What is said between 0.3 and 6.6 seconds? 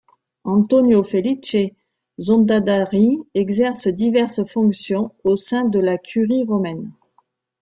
Antonio Felice Zondadari exerce diverses fonctions au sein de la Curie